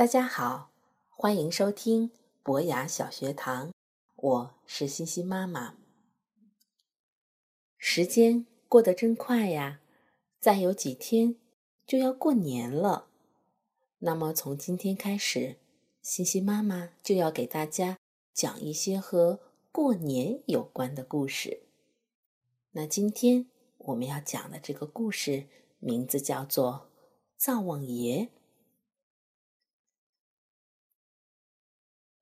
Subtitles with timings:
[0.00, 0.70] 大家好，
[1.10, 2.10] 欢迎收听
[2.42, 3.70] 博雅小学堂，
[4.16, 5.74] 我是欣欣妈妈。
[7.76, 9.82] 时间过得真快呀，
[10.38, 11.36] 再有几天
[11.86, 13.08] 就要过年了。
[13.98, 15.58] 那么从今天开始，
[16.00, 17.98] 欣欣妈妈就要给大家
[18.32, 19.40] 讲一些和
[19.70, 21.64] 过年有关的故事。
[22.70, 25.44] 那今天我们要讲的这个故事
[25.78, 26.88] 名字叫做
[27.36, 28.24] 《灶王爷》。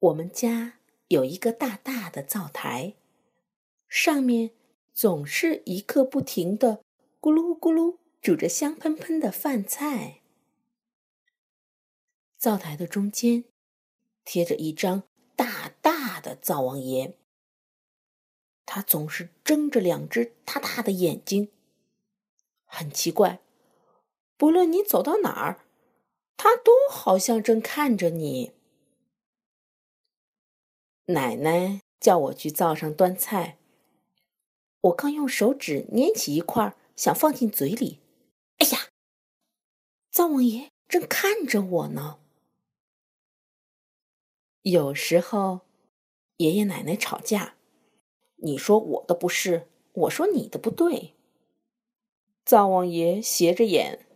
[0.01, 0.75] 我们家
[1.09, 2.95] 有一个大大的灶台，
[3.89, 4.53] 上面
[4.95, 6.85] 总是一刻不停的
[7.21, 10.21] 咕噜咕噜煮着香喷喷的饭菜。
[12.37, 13.43] 灶台的中间
[14.25, 15.03] 贴着一张
[15.35, 17.17] 大大的灶王爷，
[18.65, 21.51] 他总是睁着两只大大的眼睛，
[22.65, 23.41] 很奇怪，
[24.37, 25.65] 不论你走到哪儿，
[26.37, 28.53] 他都好像正看着你。
[31.11, 33.57] 奶奶叫我去灶上端菜，
[34.83, 38.01] 我刚用手指捏起一块，想放进嘴里，
[38.59, 38.91] 哎呀！
[40.11, 42.19] 灶王爷正看着我呢。
[44.61, 45.61] 有时候，
[46.37, 47.55] 爷爷奶奶吵架，
[48.37, 51.15] 你说我的不是，我说你的不对。
[52.45, 54.07] 灶王爷斜着眼，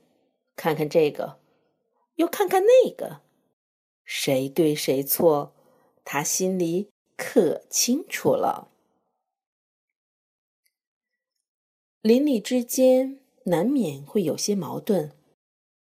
[0.56, 1.40] 看看这个，
[2.16, 3.22] 又看看那个，
[4.04, 5.54] 谁对谁错？
[6.04, 8.70] 他心里可清楚了。
[12.00, 15.16] 邻里之间难免会有些矛盾，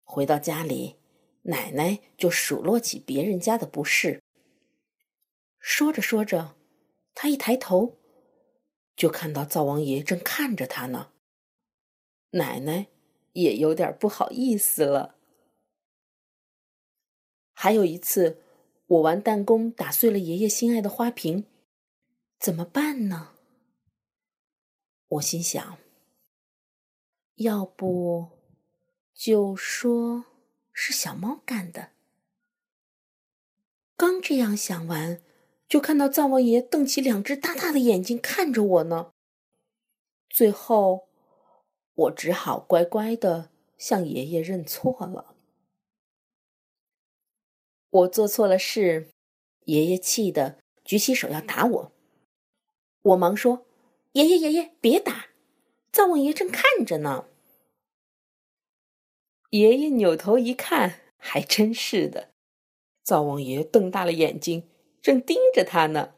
[0.05, 0.97] 回到家里，
[1.43, 4.23] 奶奶就数落起别人家的不是。
[5.59, 6.57] 说着说着，
[7.15, 7.99] 他一抬头，
[8.95, 11.11] 就看到灶王爷正看着他呢。
[12.31, 12.87] 奶奶
[13.33, 15.17] 也有点不好意思了。
[17.53, 18.44] 还有一次。
[18.87, 21.47] 我玩弹弓打碎了爷爷心爱的花瓶，
[22.39, 23.31] 怎么办呢？
[25.09, 25.79] 我心想，
[27.37, 28.29] 要不
[29.15, 30.27] 就说
[30.73, 31.91] 是小猫干的。
[33.97, 35.23] 刚这样想完，
[35.69, 39.13] 就看到灶王爷瞪起两只大大的眼睛看着我呢。
[40.29, 41.09] 最后，
[41.95, 45.34] 我只好乖乖的向爷爷认错了。
[47.95, 49.09] 我做错了事，
[49.67, 51.93] 爷爷气得举起手要打我。
[53.03, 53.67] 我忙说
[54.15, 55.29] ：“爷爷，爷爷，别打，
[55.93, 57.29] 灶王爷正看着呢。”
[59.51, 62.35] 爷爷扭头一看，还真是的，
[63.05, 64.69] 灶王爷瞪大了眼睛，
[65.01, 66.17] 正盯着他呢。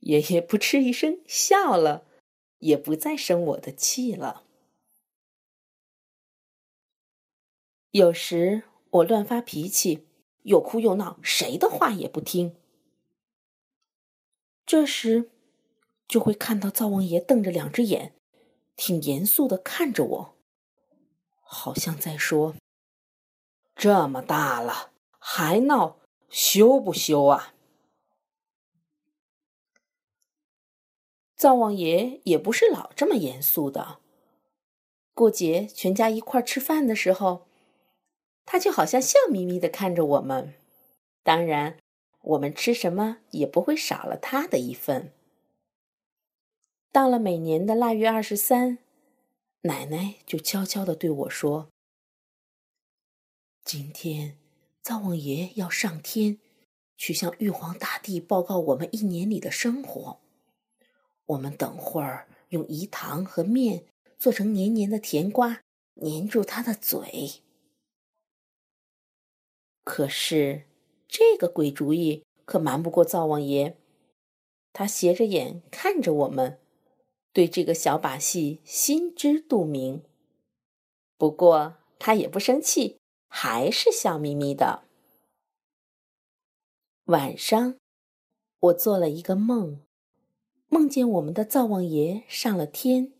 [0.00, 2.06] 爷爷扑哧一声笑了，
[2.60, 4.44] 也不再生我的气了。
[7.90, 10.05] 有时我乱发脾气。
[10.46, 12.56] 又哭又闹，谁的话也不听。
[14.64, 15.32] 这时，
[16.06, 18.14] 就会看到灶王爷瞪着两只眼，
[18.76, 20.36] 挺严肃的看着我，
[21.40, 22.54] 好像在说
[23.74, 25.98] ：“这么大了还闹，
[26.28, 27.54] 羞不羞啊？”
[31.36, 33.98] 灶王爷也不是老这么严肃的。
[35.12, 37.48] 过节全家一块吃饭的时候。
[38.46, 40.54] 他就好像笑眯眯的看着我们，
[41.24, 41.78] 当然，
[42.22, 45.12] 我们吃什么也不会少了他的一份。
[46.92, 48.78] 到了每年的腊月二十三，
[49.62, 51.68] 奶奶就悄悄的对我说
[53.64, 54.38] ：“今天
[54.80, 56.38] 灶王爷要上天，
[56.96, 60.20] 去向玉皇大帝报告我们一年里的生活。
[61.26, 63.84] 我们等会儿用饴糖和面
[64.16, 65.62] 做成黏黏的甜瓜，
[65.96, 67.42] 粘住他的嘴。”
[69.86, 70.64] 可是，
[71.06, 73.78] 这个鬼主意可瞒不过灶王爷。
[74.72, 76.58] 他斜着眼看着我们，
[77.32, 80.02] 对这个小把戏心知肚明。
[81.16, 82.98] 不过他也不生气，
[83.28, 84.82] 还是笑眯眯的。
[87.04, 87.76] 晚上，
[88.58, 89.80] 我做了一个梦，
[90.68, 93.12] 梦见我们的灶王爷上了天，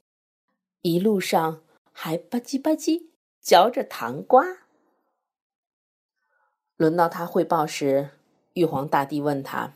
[0.82, 3.10] 一路上还吧唧吧唧
[3.40, 4.65] 嚼着糖瓜。
[6.76, 8.10] 轮到他汇报时，
[8.52, 9.74] 玉皇大帝问他：“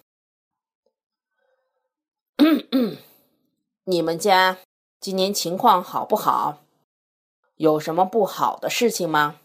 [3.85, 4.59] 你们家
[5.01, 6.63] 今年情况好不好？
[7.57, 9.41] 有什么不好的事情吗？”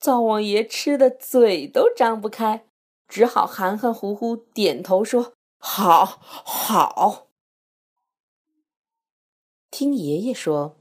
[0.00, 2.66] 灶王爷吃的嘴都张不开，
[3.08, 7.28] 只好含含糊糊点头说：“好，好。”
[9.70, 10.76] 听爷爷说，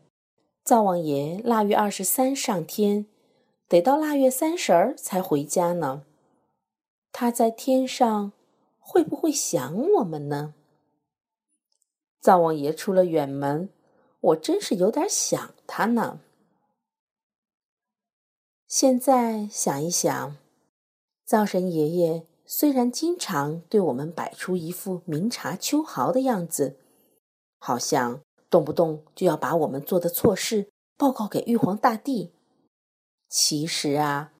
[0.63, 3.06] 灶王爷腊月二十三上天。
[3.68, 6.04] 得到腊月三十儿才回家呢。
[7.12, 8.31] 他在天上
[8.80, 10.54] 会不会想我们呢？
[12.22, 13.69] 灶王爷出了远门，
[14.22, 16.19] 我真是有点想他呢。
[18.68, 20.38] 现在想一想，
[21.25, 26.78] 灶神爷爷虽然经常对我们摆出一副明察秋毫的样子，
[27.58, 32.31] 好像动不动就要把我们做的错事报告给玉皇大帝，
[33.30, 34.34] 其实啊，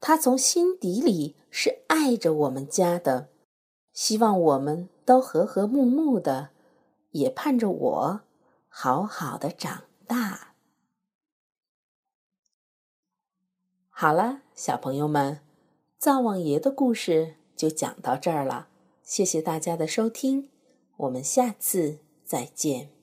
[0.00, 3.28] 他从心底里是爱着我们家的，
[3.92, 6.50] 希望我们都和和睦睦的，
[7.10, 8.20] 也盼着我
[8.68, 10.54] 好好的长大。
[13.88, 15.40] 好了，小朋友们，
[15.98, 18.68] 灶王爷的故事就讲到这儿了。
[19.04, 20.50] 谢谢大家的收听，
[20.96, 23.01] 我们下次再见。